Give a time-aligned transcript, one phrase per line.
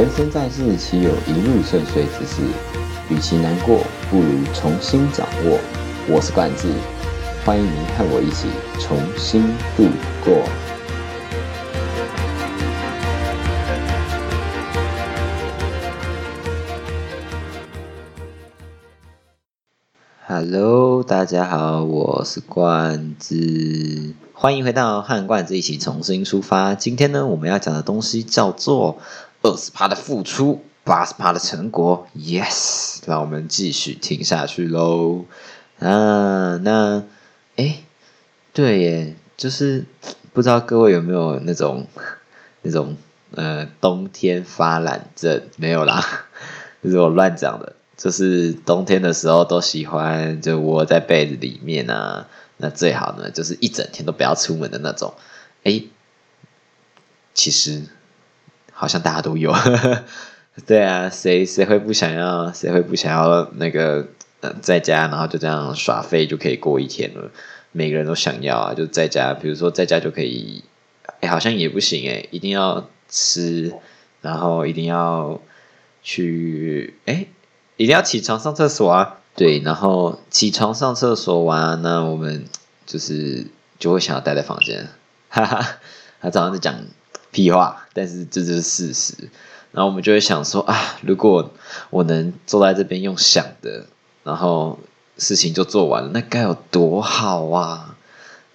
[0.00, 2.40] 人生在世，岂有一路顺遂之事？
[3.10, 3.80] 与其难过，
[4.10, 5.58] 不如重新掌握。
[6.08, 6.68] 我是冠志，
[7.44, 9.42] 欢迎您和我一起重新
[9.76, 9.84] 度
[10.24, 10.42] 过。
[20.26, 26.74] Hello，大家好，我是冠志，欢迎回到和冠志一起重新出发。
[26.74, 28.96] 今天呢，我们要讲的东西叫做
[29.42, 32.06] 二十趴的付出，八十趴的成果。
[32.16, 35.24] Yes，让我们继续听下去喽。
[35.78, 37.04] 啊，那
[37.56, 37.82] 哎，
[38.52, 39.84] 对耶，就是
[40.32, 41.86] 不知道各位有没有那种
[42.62, 42.96] 那种
[43.34, 45.42] 呃冬天发懒症？
[45.56, 46.04] 没有啦，
[46.82, 47.74] 这是我乱讲的。
[47.96, 55.12] 就是冬天的时候都喜欢就窝在被子里面啊，那最好呢就是一整天都不要出门的那种。
[55.64, 55.82] 哎，
[57.34, 57.82] 其实
[58.80, 59.52] 好像大家都有，
[60.66, 62.50] 对啊，谁谁会不想要？
[62.50, 64.06] 谁会不想要那个
[64.40, 67.30] 呃在家，然后就这样耍废就可以过一天了？
[67.72, 70.64] 每个人都想要啊，就在家，比如说在家就可以，
[71.20, 73.74] 哎，好像也不行哎，一定要吃，
[74.22, 75.38] 然后一定要
[76.02, 77.26] 去哎。
[77.76, 79.20] 一定要起床上厕所啊！
[79.34, 82.44] 对，然后起床上厕所完，那我们
[82.84, 83.46] 就是
[83.78, 84.88] 就会想要待在房间，
[85.30, 85.78] 哈哈。
[86.20, 86.74] 他早上在讲
[87.30, 89.14] 屁话，但是这就是事实。
[89.72, 91.52] 然后我们就会想说啊，如果
[91.90, 93.86] 我能坐在这边用想的，
[94.24, 94.78] 然后
[95.16, 97.96] 事情就做完了，那该有多好啊！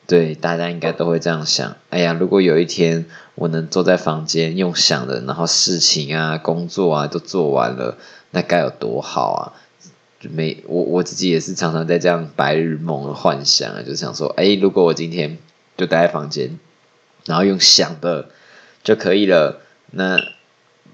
[0.07, 1.75] 对，大家应该都会这样想。
[1.89, 7.97] 哎呀，如果有一天我能坐在房间用想的，然后事情啊、工作啊都做完了。
[8.31, 9.53] 那该有多好啊！
[10.29, 15.37] 没我我自己也是常常在这样白日梦的幻想啊，就想说，哎，如果我今天
[15.77, 16.59] 就待在房间，
[17.25, 18.27] 然后用想的
[18.85, 20.21] 就可以了，那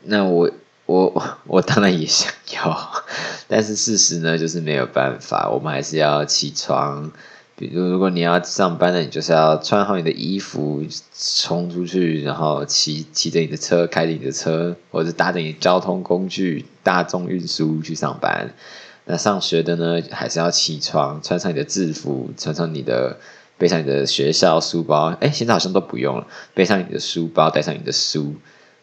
[0.03, 0.49] 那我
[0.85, 3.03] 我我当然也想要，
[3.49, 7.11] 但是事实呢，就是没有办法，我们还是要起床。
[7.57, 10.83] 比如，如果你要上班呢，你就是要穿好你的衣服，
[11.13, 18.55] 冲出去，然后骑骑着你的车，开着你的车，或者搭着你交通工具，大众运输去上班。
[19.03, 23.17] 那上学的呢，还是要起床，穿上你的制服，穿上你的，
[23.61, 25.15] 背上你的学校书包。
[25.21, 28.33] 哎，现在好像都不用了，背上你的书包，带上你的书，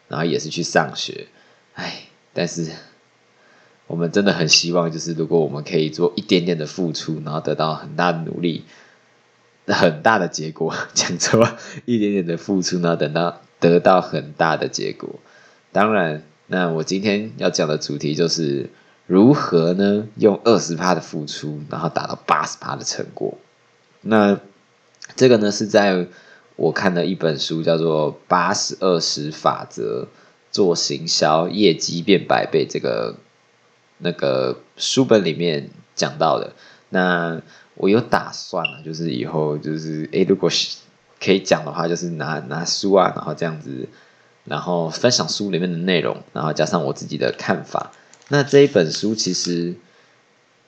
[0.07, 1.27] 然后也是去上学。
[1.73, 2.03] 哎，
[2.33, 2.71] 但是。
[3.87, 8.63] 我们真的很希望，就是如果我们可以做一点点的付出，然后得到很大的努力，
[9.65, 15.09] 很大的结果， 讲错，一点点的付出，然后等到得到很大的结果。
[15.71, 18.69] 当然，那我今天要讲的主题就是
[19.07, 20.07] 如何呢？
[20.17, 23.39] 用二十趴的付出，然后达到八十趴的成果。
[24.01, 24.39] 那
[25.15, 26.07] 这个呢，是在
[26.55, 30.03] 我看的一本书，叫做《八十二十法则》，
[30.51, 33.15] 做行销业绩变百倍这个。
[34.01, 36.53] 那个书本里面讲到的，
[36.87, 37.41] 那
[37.75, 40.77] 我有打算了，就是以后就是诶，如果是
[41.19, 43.89] 可以讲的话，就是拿拿书啊，然后这样子，
[44.45, 47.91] 然后分享书里面的内容，然后加上我自己的看法。
[48.29, 49.75] 那这一本书其实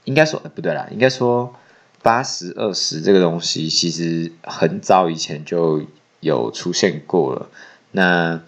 [0.03, 1.55] 应该说不对啦，应该说
[2.01, 5.85] 八十二十这个东西，其实很早以前就
[6.19, 7.49] 有出现过了。
[7.93, 8.41] 那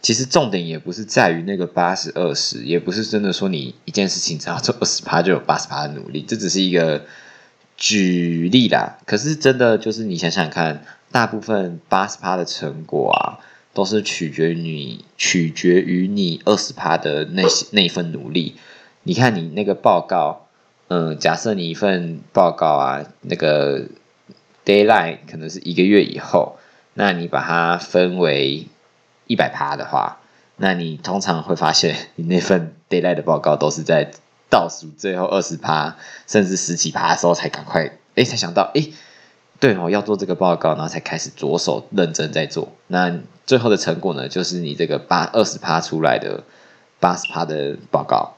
[0.00, 7.04] 其实重点也不是在于那个八十二十，也不是真的说你一件事情只要做二十趴就有八十趴的努力，这只是一个
[7.76, 8.98] 举例啦。
[9.04, 13.38] 可是真的就是你想想看，大部分八十趴的成果啊，
[13.74, 18.56] 都是取决于你取决于你二十趴的那些那份努力。
[19.02, 20.45] 你看你那个报告，
[20.88, 23.86] 嗯，假设你一份报告啊，那个
[24.64, 26.58] d a y l i n e 可能是一个月以后，
[26.94, 28.68] 那你把它分为。
[29.28, 30.20] 一百趴的话，
[30.54, 34.12] 那你通常会发现， 你那份 d a y l i g h t 的报告都是在
[34.48, 35.96] 倒数最后二十趴，
[36.28, 38.86] 甚至十几趴的时候才赶快，哎，才想到，哎，
[39.58, 42.70] 对哦，要做这个报告，然后才开始着手认真在做。
[42.86, 46.44] 那最后的成果呢，就是你这个八二十趴出来的
[47.00, 48.35] 八十趴的报告。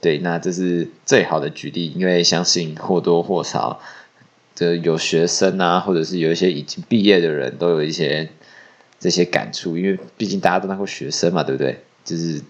[0.00, 3.80] 对，那这是最好的举例，因为相信或多或少，
[4.54, 8.30] 这有学生啊，或者是有一些已经毕业的人都有一些。
[9.00, 11.84] 这些感触，因为毕竟大家都当过学生嘛，对不对？
[12.04, 12.42] 就是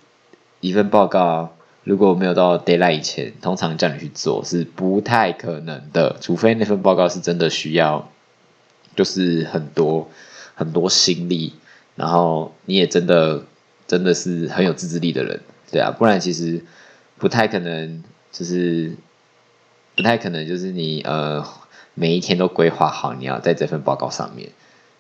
[0.61, 1.55] 一份报告，
[1.85, 8.11] 如果没有到 d a y l i g h t 以前，通常叫你去做是不太可能的，除非那份报告是真的需要，
[8.97, 10.09] 就是很多
[10.55, 11.53] 很多心力，
[11.97, 13.43] 然后你也真的
[13.87, 15.41] 真的是很有自制力的人，
[15.71, 16.65] 对啊，不然其实
[17.19, 18.97] 不太可能，就是
[19.97, 21.45] 不太可能，就是你呃
[21.95, 24.51] 每一天都规划好你要在这份报告上面。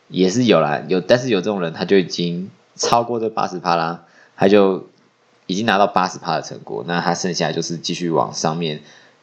[0.08, 4.04] 也是有啦，有，但是有这种人，他就已经超过这八十趴啦，
[4.38, 4.88] 他就
[5.46, 8.80] 已经拿到八十趴的成果，那他剩下就是继续往上面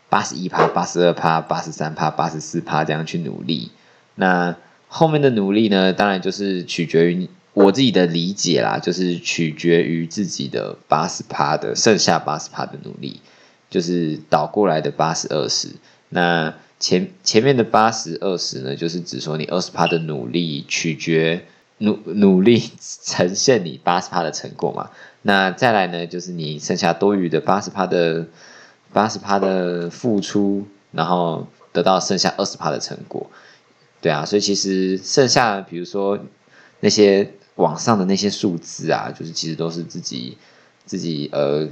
[0.09, 3.71] 八十一趴、八十二趴、八十三趴、八十四趴这样去努力。
[4.13, 4.55] 那
[4.87, 13.21] 后面的努力呢，当然就是取决于我自己的理解啦，就是取决于自己的八十趴的剩下八十趴的努力，
[13.69, 15.69] 就是倒过来的八十二十。
[16.09, 21.45] 那前前面的八十二十呢，就是指说你二十趴的努力取决
[21.77, 22.61] 努努力
[23.03, 24.91] 呈现你八十趴的成果嘛。
[25.21, 28.27] 那再来呢，就是你剩下多余的八十趴的
[28.91, 33.31] 八十趴的付出，然后得到剩下二十趴的成果。
[34.01, 36.19] 对啊，所以其实剩下比如说
[36.81, 40.37] 那些网上的那些数字啊，就是其实都是自己
[40.85, 41.67] 自己呃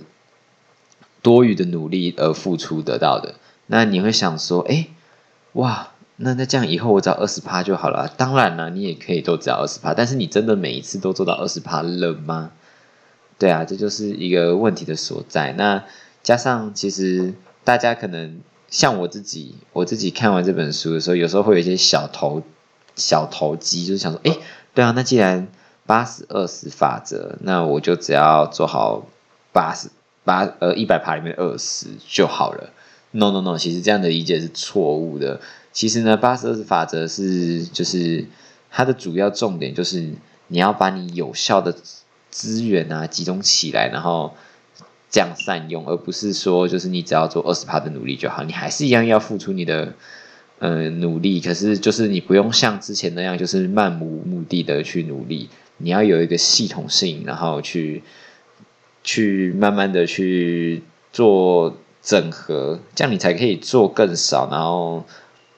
[1.21, 3.35] 多余的努力而付出得到的。
[3.68, 4.88] 那你会想说，哎，
[5.53, 8.07] 哇，那那这样以后我只要二十趴就好了。
[8.18, 12.51] 当然了，你也可以都只要二十趴，但是你真的每一次都做到二十趴了吗？
[13.39, 15.53] 对啊，这就是一个问题的所在。
[15.53, 15.83] 那
[16.21, 17.33] 加上其实
[17.63, 18.39] 大家可能
[18.69, 22.44] 像我自己，我自己看完这本书的时候，有时候会有一些小投
[22.95, 24.38] 小投机，就是想说，哎，
[24.74, 25.47] 对啊，那既然
[25.94, 29.06] 八十二十法则，那我就只要做好
[29.51, 29.90] 八十
[30.24, 32.72] 八呃一百趴里面二十就好了。
[33.12, 35.40] No No No，其实这样的理解是错误的。
[35.72, 38.25] 其实呢，八十二十法则是就是
[38.72, 40.00] 它的主要重点就是
[40.48, 41.75] 你要把你有效的
[42.31, 44.34] 资源啊集中起来，然后
[45.12, 49.94] 这样善用，而不是说就是你只要做二十趴的努力就好，你还是一样要付出你的
[50.57, 51.40] 嗯努力。
[51.40, 58.03] 可是就是你不用像之前那样就是漫无目的的去努力，你要有一个系统性，然后去
[59.03, 61.75] 去慢慢的去做。
[62.05, 65.05] 整合，这样你才可以做更少，然后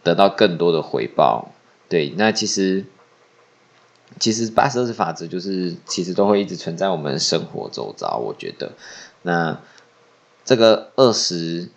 [0.04, 1.52] 得到更多的回报。
[1.90, 2.86] 对，那其实
[4.20, 8.18] 其实八十二十法则就是其实都会一直存在我们生活周遭。
[8.18, 8.74] 我觉得，
[9.24, 9.60] 那
[10.44, 11.68] 这个二十，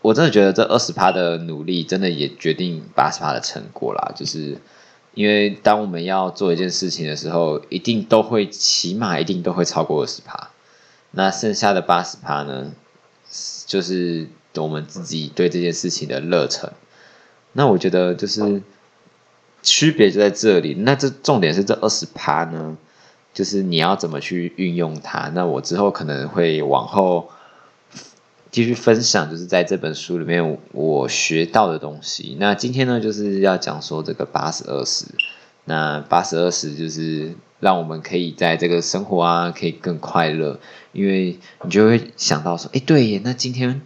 [0.00, 4.14] 我真的觉得这二十趴的努力，真的也决定八十趴的成果啦。
[4.16, 4.56] 就是
[5.14, 10.50] 因为当我们要做一件事情的时候，一定都会起码一定都会超过二十趴。
[11.10, 12.72] 那剩下的八十趴呢？
[13.66, 16.72] 就是我们自己对这件事情的热忱，
[17.52, 18.62] 那我觉得就是
[19.62, 20.74] 区别就在这里。
[20.74, 22.76] 那这重点是这二十趴呢，
[23.32, 25.28] 就是你要怎么去运用它。
[25.28, 27.28] 那我之后可能会往后
[28.50, 32.36] 继续分享，就是在这本书里面我学到的东西。
[32.40, 35.06] 那今天呢，就是要讲说这个八十二十。
[35.66, 40.58] 那八十二十就是让我们可以在这个生活啊，可以更快乐。
[40.92, 43.80] 因为你就会想到说，哎，对耶，那今天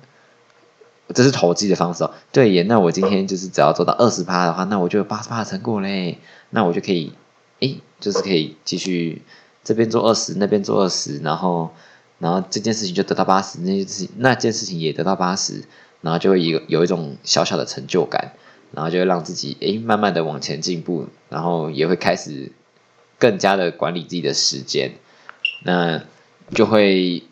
[1.13, 2.13] 这是投机的方式哦。
[2.33, 6.19] 对耶，那我今天就是只要做到二十趴的话，那我就有八十趴的成果嘞。
[6.49, 7.13] 那我就可以，
[7.61, 9.21] 哎，就是可以继续
[9.63, 11.71] 这边做二十，那边做二十，然后，
[12.25, 15.65] 然后这件事情就得到八十，那件事情那件事情也得到八十，
[16.01, 18.33] 然后就会有有一种小小的成就感，
[18.73, 22.51] 然后就会让自己哎慢慢的往前进步，然后也会开始
[23.19, 24.93] 更加的管理自己的时间。
[25.65, 26.03] 那。
[26.55, 27.23] 就会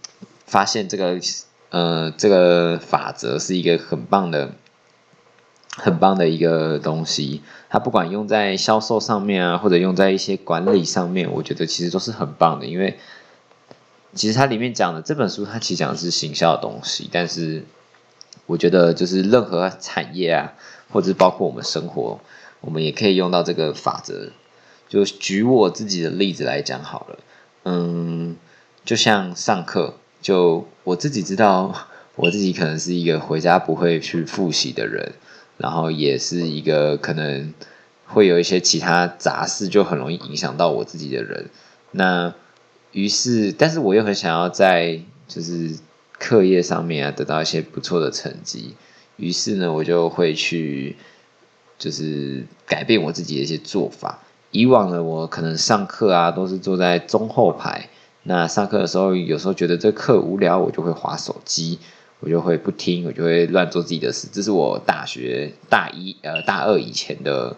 [0.47, 1.21] 发现这个
[1.69, 4.53] 呃，这个法则是一个很棒的、
[5.77, 7.43] 很棒的一个东西。
[7.69, 12.65] 它不管用在销售上面啊，或者用在一些管理上面，我觉得其实都是很棒的。
[12.65, 12.99] 因为
[14.15, 17.65] 其实它里面讲的这本书，它其实讲的是行销的东西，但是
[18.47, 20.53] 我觉得就是任何产业啊，
[20.91, 22.21] 或者是包括我们生活，
[22.61, 24.31] 我们也可以用到这个法则。
[24.89, 27.19] 就举我自己的例子来讲好了，
[27.65, 28.37] 嗯。
[28.85, 35.13] 就像上课，就我自己知道，我自己可能是一个回家不会去复习的人，
[35.57, 37.55] 然后也是一个可能
[38.07, 41.49] 会有一些其他杂事，就很容易影响到我自己的人。
[41.93, 42.35] 那
[42.93, 45.77] 于是，但是我又很想要在就是
[46.19, 48.75] 课业上面啊得到一些不错的成绩，
[49.17, 50.97] 于是呢，我就会去
[51.79, 54.21] 就是改变我自己的一些做法。
[54.51, 57.89] 以往呢，我可能上课啊都是坐在中后排。
[58.25, 61.81] 那上课的时候，有时候觉得这课无聊，我就会划手机，
[62.21, 64.29] 我就会不听，我就会乱做自己的事。
[64.31, 67.57] 这是我大学大一呃大二以前的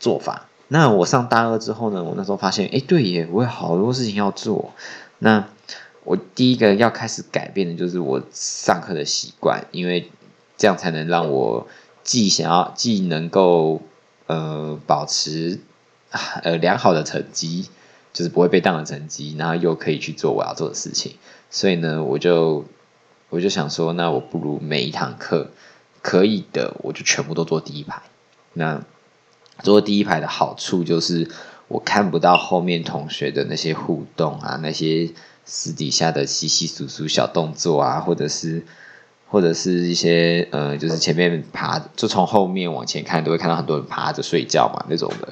[0.00, 0.48] 做法。
[0.72, 4.72] 那我上大二之后呢，我那时候发现，哎，对耶，我有好多事情要做。
[5.18, 5.48] 那
[6.04, 10.10] 我第一个要开始改变的就是我上课的习惯，因为
[10.56, 11.66] 这样才能让我
[12.02, 13.82] 既想要既能够
[14.26, 15.60] 呃保持
[16.42, 17.68] 呃良好的成绩。
[18.12, 21.12] 就是不会被当的成绩，然后又可以去做我要做的事情，
[21.48, 22.64] 所以呢，我就
[23.28, 25.52] 我就想说，那我不如每一堂课
[26.02, 28.02] 可以的，我就全部都坐第一排。
[28.52, 28.82] 那
[29.62, 31.28] 坐第一排的好处就是，
[31.68, 35.10] 我看不到后面同学的那些互动啊，那些
[35.44, 38.64] 私底下的稀稀疏疏小动作啊，或者是
[39.28, 45.28] 或者是一些呃，就是前面爬，就从后面往前看，都会看到很多人趴着睡觉嘛那种的。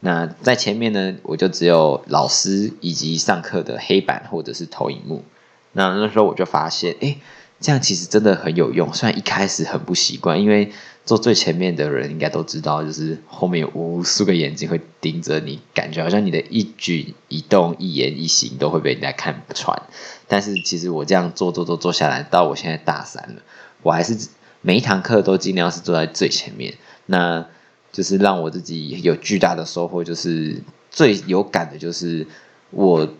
[0.00, 5.24] 那在前面呢，我就只有老师以及上课的黑板或者是投影幕。
[5.72, 7.16] 那那时候我就发现，哎，
[7.60, 8.92] 这样其实真的很有用。
[8.92, 10.72] 虽然一开始很不习惯，因为
[11.10, 19.82] 坐最前面的人应该都知道，就是后面有无数个眼睛会盯着你，感觉好像你的一举一动、一言一行都会被人家看穿。
[20.28, 23.42] 但是其实我这样坐坐坐坐下来，到我现在大三了，
[23.82, 24.28] 我还是
[24.60, 26.74] 每一堂课都尽量是坐在最前面。
[27.06, 27.44] 那
[27.90, 30.62] 就是让我自己有巨大的收获，就是
[30.92, 32.24] 最有感的，就是
[32.70, 33.12] 我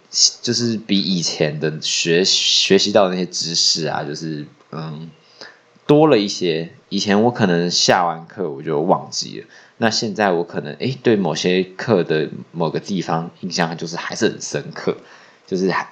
[0.42, 5.10] 就是比以前的学学习到那些知识啊，就是嗯
[5.88, 6.70] 多了一些。
[6.90, 9.46] 以前我可能下完课我就忘记了，
[9.78, 14.98] 那现在我可能诶对某些课的某个地方印象就是还是很深刻，
[15.46, 15.88] 就是还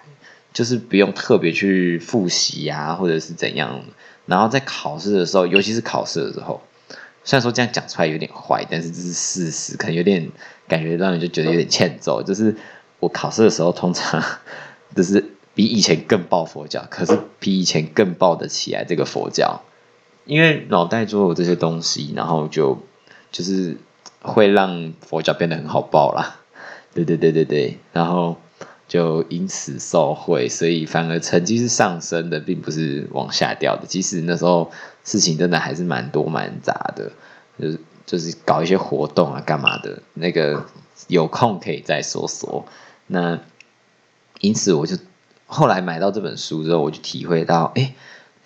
[0.52, 3.80] 就是不用特别去复习啊，或者是怎样。
[4.26, 6.60] 然后在考试的时候，尤其是考试的时候。
[7.24, 10.30] 虽然说这样讲出来有点坏，但是这是事实，可能有点
[10.66, 12.22] 感觉让人就觉得有点欠揍。
[12.22, 12.56] 就是
[13.00, 14.22] 我考试的时候，通常
[14.96, 15.22] 就是
[15.54, 19.60] 比以前更抱佛脚，可是比以前更抱得起来这个佛教，
[20.28, 22.78] 因为脑袋中有这些东西，然后就
[23.32, 23.76] 就是
[24.22, 26.36] 会让佛教变得很好抱啦。
[26.94, 28.36] 对对对对对，然后
[28.86, 33.86] 就因此受贿，所以反而成绩是上升的，并不是往下掉的。
[33.88, 34.70] 即使那时候。
[35.04, 37.10] 事情真的还是蛮多蛮杂的，
[37.58, 40.02] 就是就是搞一些活动啊，干嘛的？
[40.12, 40.66] 那个
[41.06, 42.66] 有空可以再说说。
[43.06, 43.40] 那
[44.40, 44.98] 因此我就
[45.46, 47.94] 后来买到这本书之后，我就体会到，哎，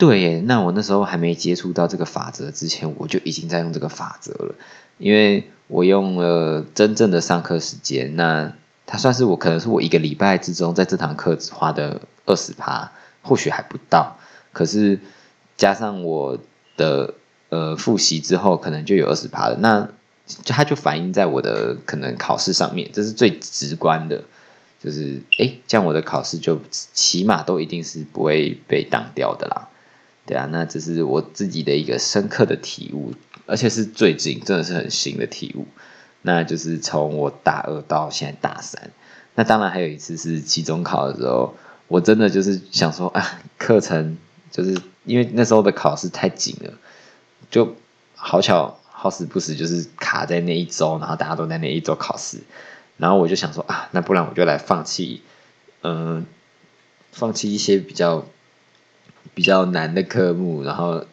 [0.02, 4.56] 对，那我那时候还没接触到这个法则之前，我就已经在用这个法则了。
[4.98, 8.52] 因为我用了真正的上课时间，那
[8.84, 12.90] 它算是我可能是我一个礼拜之中在这堂课只花的二十趴，
[13.22, 14.16] 或许还不到，
[14.52, 14.98] 可是
[15.56, 16.38] 加上我。
[16.74, 17.12] 的
[17.50, 19.58] 呃复习之后，可能就有二十趴了。
[19.60, 19.86] 那
[20.46, 24.24] 它就反映在我的可能考试上面，这是最直观的。
[24.82, 29.68] 就是哎，这样我的考试就起码都一定是不会被挡掉的啦。
[30.32, 33.12] 对啊，那这是我自己的一个深刻的体悟，
[33.46, 35.66] 而且是最近真的是很新的体悟。
[36.22, 38.90] 那就是从我大二到现在大三，
[39.34, 41.54] 那当然还有一次是期中考的时候，
[41.88, 44.16] 我真的就是想说啊，课程
[44.50, 44.80] 就是。
[45.04, 46.74] 因为那时候的考试太紧了，
[47.50, 47.74] 就
[48.14, 52.38] 好巧好死不死，就是卡在那一周，然后大家都在那一周考试，
[52.98, 55.22] 然后我就想说啊，那不然我就来放弃，
[55.82, 56.24] 嗯，
[57.10, 58.24] 放弃一些比较
[59.34, 61.04] 比较难的科目，然后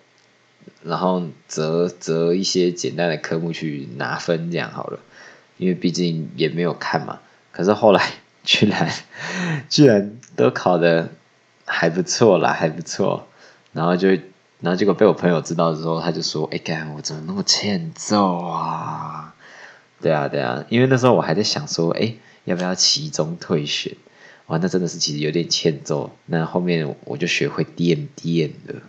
[0.84, 5.00] 然后择择一些简单的科目去拿分，这样好了，
[5.58, 7.20] 因为毕竟也没有看嘛。
[7.52, 8.02] 可是后来
[8.44, 8.90] 居然
[9.70, 11.10] 居然都考的
[11.66, 13.28] 还不错啦，还不错。
[13.72, 14.10] 然后就，
[14.62, 19.36] 然后结果被我朋友知道之后，他就说：“哎，干我怎么那么欠揍啊？”
[20.02, 23.96] 对啊，对啊，因为那时候我还在想说：“哎，要不要期中退学？”
[24.50, 26.12] 哇，那真的是其实有点欠揍。
[26.25, 28.82] 那后面我就学会垫垫了，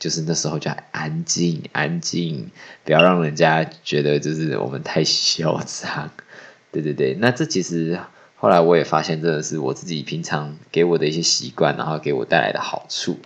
[0.00, 2.50] 就是那时候就安静，安静，
[2.84, 6.10] 不要让人家觉得就是我们太嚣张。
[6.72, 8.00] 对对对，那这其实
[8.34, 13.16] 后来我也发现，真的是我自己平常给我的一些习惯，然后给我带来的好处。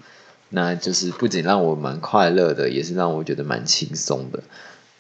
[0.51, 4.43] 那就是不仅让我蛮快乐的，也是让我觉得蛮轻松的。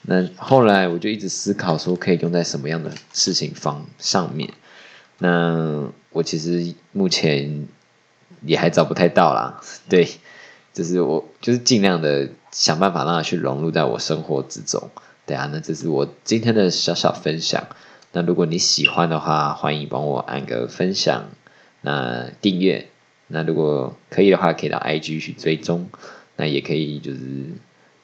[0.02, 4.50] 那后来我就一直思考说，可以用在什么样的事情方上面。
[5.20, 7.68] 那我其实目前
[8.42, 9.60] 也还找不太到啦。
[9.88, 10.08] 对，
[10.72, 14.90] 就是我就是尽量的想办法让它去融入在我生活之中。
[15.26, 17.68] 对啊，那这是我今天的小小分享。
[18.12, 21.26] 那如果你喜欢的话，欢迎帮我按个分享，
[21.82, 22.88] 那订阅。
[23.28, 25.88] 那如果可以的话，可以到 IG 去追踪，
[26.34, 27.20] 那也可以就是，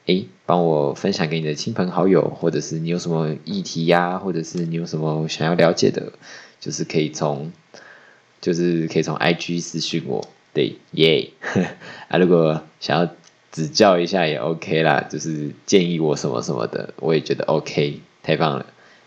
[0.05, 6.13] 哎，帮我分享给你的亲朋好友，或者是你有什么议题呀，或者是你有什么想要了解的，
[6.59, 7.51] 就是可以从，
[8.41, 11.29] 就是可以从 IG 私讯我，对，耶，
[12.09, 13.11] 啊，如果想要
[13.51, 18.65] 指教一下也 OK 啦，就是建议我什么什么的，我也觉得 OK，太棒了。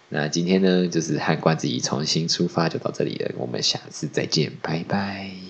[0.09, 5.50] 那今天呢，就是和关子怡重新出发就到这里了，我们下次再见，拜拜。